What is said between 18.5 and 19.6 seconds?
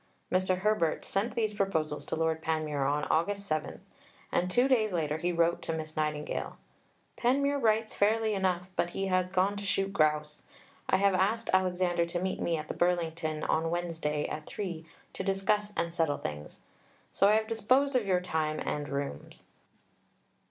and rooms."